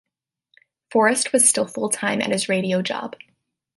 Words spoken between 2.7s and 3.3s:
job.